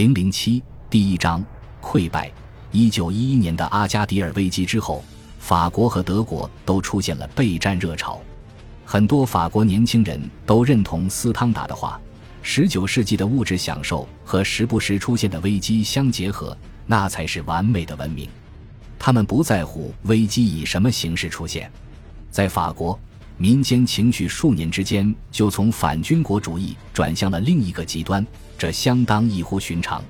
[0.00, 1.44] 零零七第一章
[1.82, 2.32] 溃败。
[2.72, 5.04] 一九一一年的阿加迪尔危机之后，
[5.38, 8.18] 法国和德国都出现了备战热潮。
[8.86, 12.00] 很多法国年轻人都认同斯汤达的话：
[12.40, 16.56] 十九世纪的物质享受和时不时出现的危机相结合，
[16.86, 18.26] 那才是完美的文明。
[18.98, 21.70] 他们不在乎危机以什么形式出现。
[22.30, 22.98] 在法国，
[23.42, 28.24] 民间情绪数年之间就从反军国主义转向了另一个极端，
[28.58, 30.04] 这相当异乎寻常。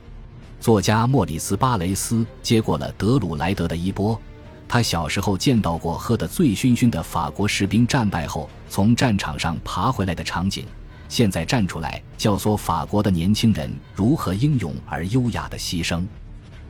[0.58, 4.21] 作家莫里斯·巴雷斯接过了德鲁莱德的衣钵。
[4.66, 10.64] 他小时候见到过喝得醉醺醺的法国士兵战败后从战场上爬回来的场景，
[11.08, 16.04] 现在站出来教唆法国的年轻人如何英勇而优雅的牺牲。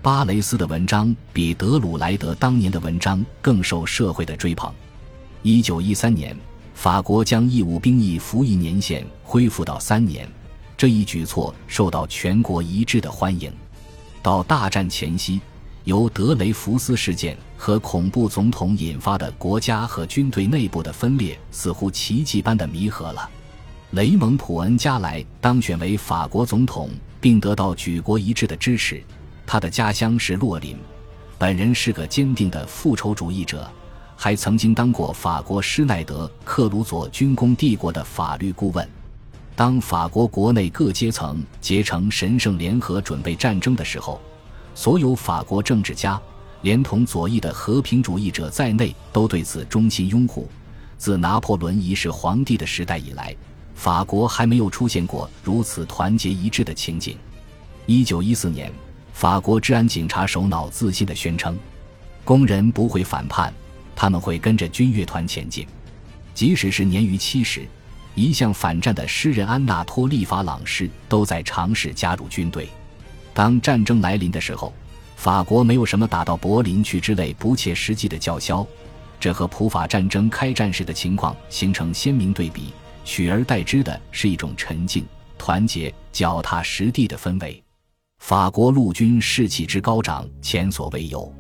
[0.03, 4.71] 巴雷斯的文章比德鲁莱德当年的文章更受社会的追捧。
[5.43, 6.37] 一九一三年，
[6.81, 10.27] 法国将义务兵役服役年限恢复到三年，
[10.79, 13.53] 这一举措受到全国一致的欢迎。
[14.23, 15.43] 到大战前夕，
[15.85, 23.29] 由德雷福斯事件和恐怖总统引发的国家和军队内部的分裂，似乎奇迹般的弥合了。
[23.91, 26.89] 雷蒙普恩加莱当选为法国总统，
[27.21, 29.05] 并得到举国一致的支持。
[29.47, 30.79] 他的家乡是洛林，
[31.37, 33.71] 本人是个坚定的复仇主义者，
[34.23, 38.87] 还曾经当过法国施耐德克鲁佐军工帝国的法律顾问。
[39.57, 44.21] 当法国国内各阶层结成神圣联合准备战争的时候，
[44.75, 46.21] 所有法国政治家，
[46.61, 50.47] 连同左翼的和平主义者在内，都对此衷心拥护。
[50.99, 53.35] 自拿破仑一世皇帝的时代以来，
[53.75, 57.17] 法国还没有出现过如此团结一致的情景。
[57.87, 58.71] 一九一四年，
[59.15, 61.59] 法国治安警察首脑自信地宣称
[62.23, 63.51] ：“工人不会反叛，
[64.01, 65.67] 他们会跟着军乐团前进，
[66.33, 67.69] 即使是年逾七十。”
[68.17, 72.67] 一向反战的诗人安纳托利·法朗士都在尝试加入军队。
[73.35, 74.73] 当战争来临的时候，
[75.17, 78.67] 法国没有什么打到柏林去之类不切实际的叫嚣，
[79.21, 82.73] 这和普法战争开战时的情况形成鲜明对比。
[83.05, 85.05] 取而代之的是一种沉静、
[85.37, 87.63] 团结、脚踏实地的氛围。
[88.21, 91.31] 法国陆军士气之高涨前所未有。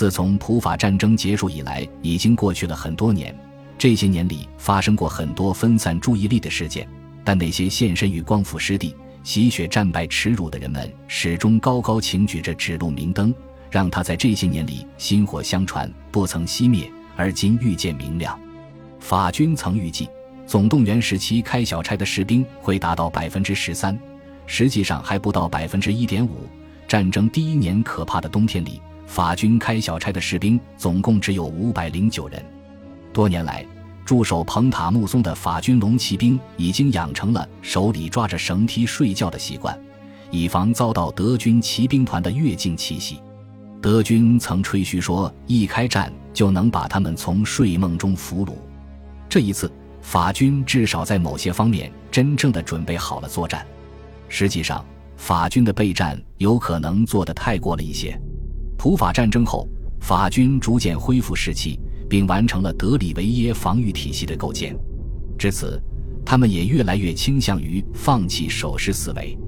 [0.00, 3.38] 自从普法战争结束以来，已经过去了很多年。
[3.76, 6.88] 这些年里发生过很多分散注意力的事件，
[7.22, 13.34] 但那些现身于光复失地、洗血战败耻辱的人们，始终高高擎举着指路明灯，
[13.70, 18.40] 让他在这些年里薪火相传，不曾熄灭，而今愈见明亮。
[19.00, 20.08] 法军曾预计，
[20.46, 24.00] 总动员时期开小差的士兵会达到百分之十三，
[24.46, 26.48] 实际上还不到百分之一点五。
[26.88, 32.40] 战争第一年可怕的冬天里，法军开小差的士兵总共只有五百零九人。
[33.12, 33.66] 多年来，
[34.04, 39.76] 驻守蓬塔木松的法军龙骑兵已经养成了手里抓着绳梯睡觉的习惯，
[40.30, 43.20] 以防遭到德军骑兵团的越境奇袭。
[43.82, 48.52] 德军曾吹嘘说，一开战就能把他们从睡梦中俘虏。
[49.28, 49.68] 这一次，
[50.00, 53.66] 法军至少在某些方面真正的准备好了作战。
[54.28, 58.16] 实际上，法军的备战有可能做得太过了一些。
[58.80, 59.68] 普法战争后，
[60.00, 61.78] 法军逐渐恢复士气。
[62.08, 64.76] 并完成了德里维耶防御体系的构建，
[65.38, 65.80] 至此，
[66.26, 69.38] 他们也越来越倾向于放弃守势思维。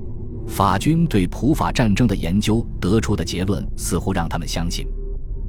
[0.46, 4.86] 法军对普法战争的研究得出的结论似乎让他们相信，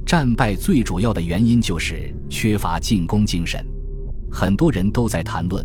[0.04, 3.64] 战败最主要的原因就是缺乏进攻精神。
[4.28, 5.64] 很多人都在谈论，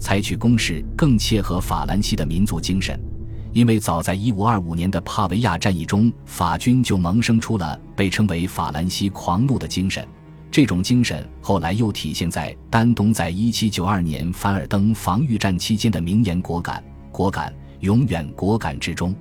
[0.00, 3.00] 采取攻势更切合法兰西的民族精神，
[3.58, 10.06] 因为早在1525年的帕维亚战役中，法军就萌生出了被称为法兰西狂怒的精神。
[10.48, 16.80] 这种精神后来又体现在丹东在1792年凡尔登防御战期间的名言“果敢，
[17.10, 19.12] 果敢，永远果敢”之中。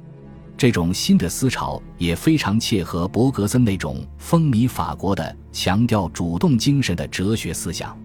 [0.56, 7.98] 这种新的思潮也非常切合伯格森那种风靡法国的强调主动精神的哲学思想。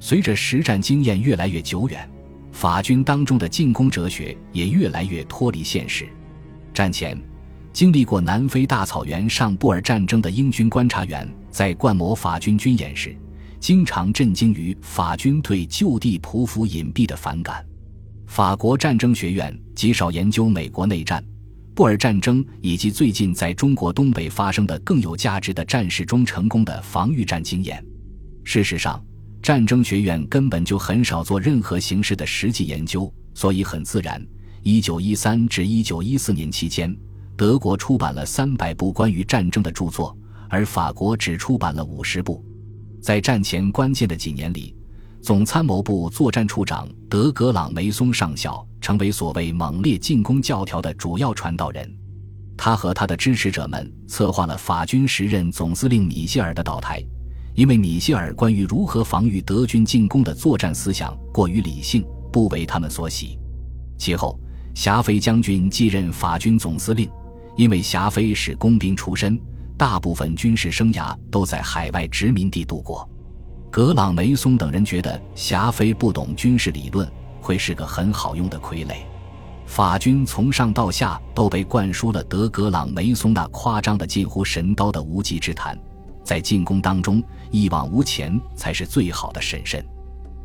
[0.00, 2.10] 随着实战经验越来越久远，
[2.58, 6.08] 法军当中的进攻哲学也越来越脱离现实。
[6.74, 7.16] 战前。
[7.72, 13.16] 经历过南非大草原上布尔战争的英军观察员，在观摩法军军演时，
[13.60, 17.64] 经常震惊于法军对就地匍匐隐蔽的反感。
[18.26, 21.22] 法国战争学院极少研究美国内战、
[21.76, 27.80] 布尔战争以及最近在中国东北发生的更有价值的战事中成功的防御战经验。
[28.42, 29.00] 事实上，
[29.48, 34.22] 战争学院根本就很少做任何形式的实际研究，所以很自然
[34.62, 36.94] ，1913至1914年期间。
[37.34, 40.14] 德国出版了三百部关于战争的著作，
[40.50, 42.44] 而法国只出版了五十部。
[43.00, 44.76] 在战前关键的几年里，
[45.22, 51.90] 总参谋部作战处长德格朗梅松上校成为所谓猛烈进攻教条的主要传道人。
[52.54, 57.02] 他和他的支持者们策划了法军时任总司令米歇尔的倒台，
[57.54, 63.38] 因为米歇尔关于如何防御德军进攻的作战思想过于理性，不为他们所喜。
[63.98, 64.38] 其后，
[64.74, 67.10] 霞飞将军继任法军总司令，
[67.56, 69.40] 因为霞飞是工兵出身，
[69.76, 73.08] 大部分军事生涯都在海外殖民地度过。
[73.70, 77.10] 格朗梅松等人觉得霞飞不懂军事理论，
[77.40, 78.94] 会是个很好用的傀儡。
[79.66, 85.78] 法军从上到下都被灌输了德格朗梅松那夸张的近乎神刀的无稽之谈，
[86.28, 89.82] 在进攻当中一往无前才是最好的审慎。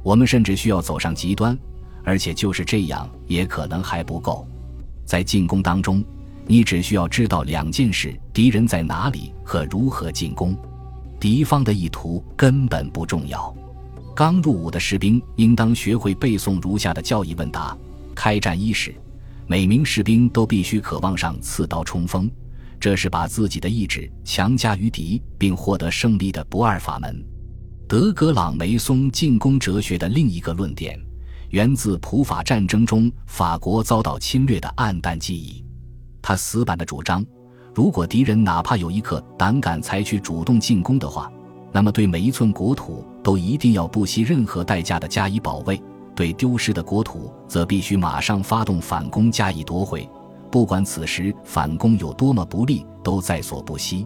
[0.02, 1.60] 我们甚至需要走上极端，
[2.06, 4.48] 而且就是这样也可能还不够。
[5.04, 6.02] 在进攻当中，
[6.48, 10.56] 你只需要知道两件事：敌人在哪里和如何进攻。
[11.20, 13.54] 敌方的意图根本不重要。
[14.16, 17.78] 刚入伍的士兵应当学会背诵如下的教义问答：
[18.16, 18.96] 开战伊始，
[19.48, 22.32] 每名士兵都必须渴望上刺刀冲锋，
[22.84, 27.26] 这是把自己的意志强加于敌并获得胜利的不二法门。
[27.88, 31.00] 德格朗梅松进攻哲学的另一个论点，
[31.52, 35.64] 源自普法战争中法国遭到侵略的暗淡记忆。
[36.22, 37.26] 他死板的主张。
[37.74, 41.32] 如果敌人哪怕有一刻胆敢采取主动进攻的话，
[41.72, 45.78] 那么对每一寸国土都一定要不惜任何代价的加以保卫；
[46.14, 50.06] 对丢失的国土，则必须马上发动反攻加以夺回，
[50.54, 54.06] 不管此时反攻有多么不利，都在所不惜。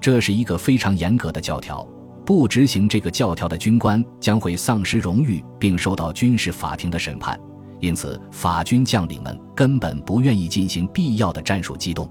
[0.00, 1.86] 这是一个非常严格的教条，
[2.24, 7.38] 不执行这个教条的军官将会丧失荣誉，并受到军事法庭的审判。
[7.78, 12.10] 因此，法军将领们根本不愿意进行必要的战术机动。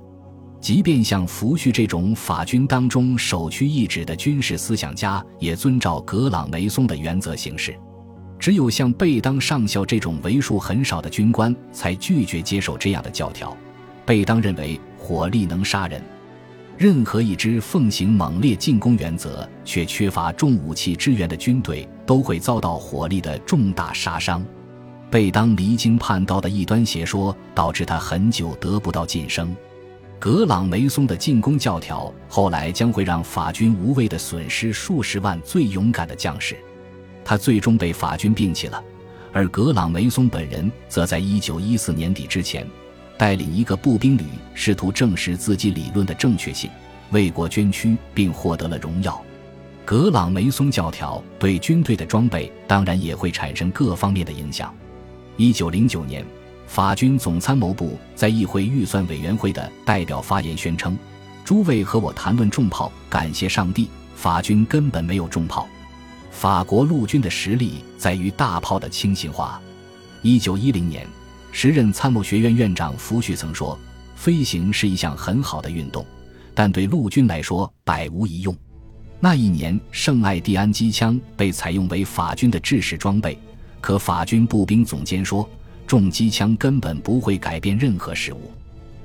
[0.61, 7.77] 即便像福煦这种法军当中首屈一指的军事思想家，也遵照格朗梅松的原则行事。
[8.37, 13.55] 只有像贝当上校这种为数很少的军官，才拒绝接受这样的教条。
[14.05, 16.01] 贝当认为火力能杀人，
[16.77, 24.45] 任何一支奉行猛烈进攻原则却缺乏重武器支援的军队，都会遭到火力的重大杀伤。
[25.09, 29.55] 贝当离经叛道的异端邪说，导致他很久得不到晋升。
[30.19, 36.57] 格朗梅松的进攻教条后来将会让法军无谓的损失数十万最勇敢的将士，
[37.25, 38.81] 他最终被法军摒弃了。
[39.33, 42.65] 而格朗梅松本人则在1914年底之前，
[43.17, 44.23] 带领一个步兵旅
[44.53, 46.69] 试图证实自己理论的正确性，
[47.11, 49.21] 为国捐躯，并获得了荣耀。
[49.83, 54.73] 格朗梅松教条对军队的装备当然也会产生各方面的影响。
[55.37, 56.25] 1909年。
[56.67, 60.97] 法军总参谋部在议会预算委员会的代表发言宣称
[61.45, 65.67] ：“诸位和我谈论重炮，感谢上帝，法军根本没有重炮。
[66.35, 69.59] 法国陆军的实力在于大炮的轻型化。”
[70.21, 71.07] 一九一零年，
[71.51, 73.79] 时任参谋学院院长福煦曾说
[74.15, 76.05] ：“飞行是一项很好的运动，
[76.53, 78.55] 但对陆军来说百无一用。”
[79.21, 83.39] 那一年，圣艾蒂安机枪被采用为法军的制式装备，
[83.79, 85.47] 可法军步兵总监说。
[85.87, 88.51] 重机枪根本不会改变任何事物，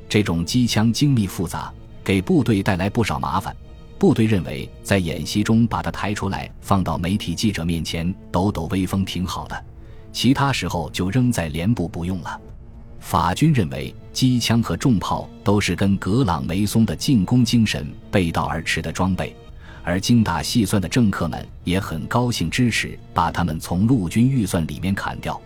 [0.08, 1.70] 这种机枪精密复杂，
[2.02, 3.54] 给部队带来不少麻烦。
[4.00, 9.64] 部队认为在演习中把它抬出来放到媒体记者面前抖抖威风挺好的，
[10.10, 12.40] 其他时候就扔在连部不用了。
[12.98, 19.36] 法军认为机枪和重炮都是跟格朗梅松的进攻精神背道而驰的装备，
[19.84, 25.38] 而精打细算的政客们也很高兴支持把他们从陆军预算里面砍掉。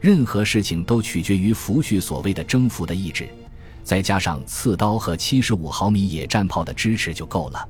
[0.00, 3.28] 任何事情都取决于福煦所谓的征服的意志，
[3.82, 7.68] 再加上刺刀和七十五毫米野战炮的支持就够了。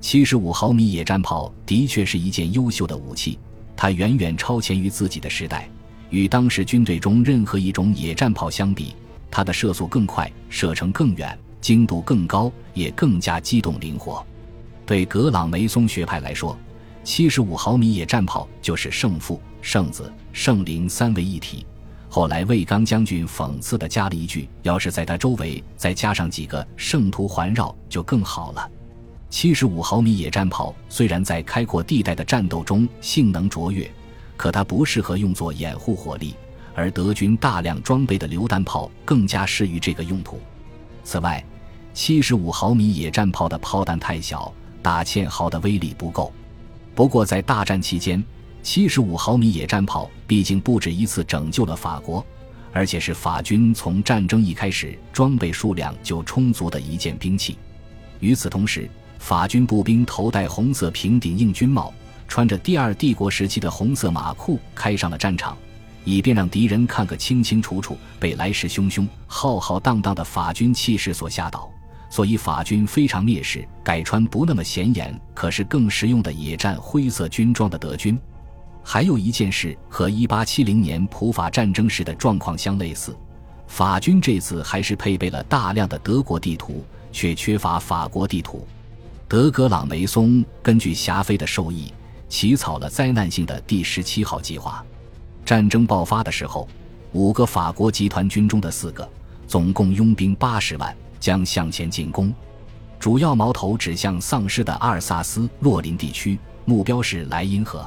[0.00, 3.38] 七十五毫米野战炮的确是一件优秀的武器，
[3.76, 5.68] 它远远超前于自己的时代。
[6.10, 8.94] 与当时军队中任何一种野战炮相比，
[9.30, 14.24] 它的射速更快，射程更远，精度更高，也更加机动灵活。
[14.86, 16.56] 对格朗梅松学派来说，
[17.04, 19.40] 七十五毫米野战炮就是胜负。
[19.60, 21.66] 圣子、圣灵三位一体。
[22.08, 28.70] 后来魏刚将军讽刺的加了一句：“要是在他周围再加上几个圣徒环绕，就更好了。”
[29.30, 33.88] 七十五毫米野战炮虽然在开阔地带的战斗中性能卓越，
[34.36, 36.34] 可它不适合用作掩护火力，
[36.74, 40.40] 而德军大量装备的榴弹炮更加适于这个用途。
[41.04, 41.44] 此外，
[41.92, 46.32] 七十五毫米野战炮的炮弹太小，打堑壕的威力不够。
[46.94, 48.24] 不过在大战期间，
[48.62, 52.24] 七十五毫米野战炮毕竟不止一次拯救了法国，
[52.72, 57.58] 而且是法军从战争一开始装备数量就充足的一件兵器。
[58.20, 61.92] 与此同时，法军步兵头戴红色平顶硬军帽，
[62.26, 65.56] 穿着第二帝国时期的红色马裤，开上了战场，
[66.04, 71.68] 以便让敌人看个清清楚楚，被来势汹汹、浩浩荡荡的法军气势所吓倒。
[72.10, 78.18] 所以法军非常蔑视改穿不那么显眼，可是更实用的野战灰色军装的德军。
[78.82, 83.14] 还有一件事和1870年普法战争时的状况相类似，
[83.66, 86.82] 法军这次还是配备了大量的德国地图，
[87.12, 88.66] 却缺乏法国地图。
[89.28, 91.92] 德格朗梅松根据霞飞的授意，
[92.30, 94.82] 起草了灾难性的第十七号计划。
[95.44, 96.66] 战争爆发的时候，
[97.12, 99.06] 五个法国集团军中的四个，
[99.46, 100.96] 总共拥兵八十万。
[101.20, 102.32] 将向前进攻，
[103.00, 107.86] 主要矛头指向丧失的阿尔萨斯洛林地区，目标是莱茵河。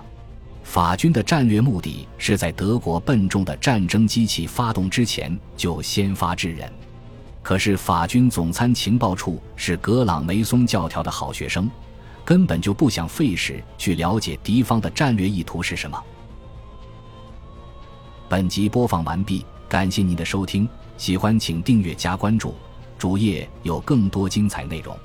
[0.63, 6.69] 法军的战略目的是在德国笨重的战争机器发动之前就先发制人。
[7.43, 11.69] 可是法军总参情报处是格朗梅松教条的好学生，
[12.23, 16.01] 根本就不想费时去了解敌方的战略意图是什么。
[18.29, 22.55] 本集播放完毕，感谢您的收听，喜欢请订阅加关注。
[22.97, 24.95] 主页有更多精彩内容。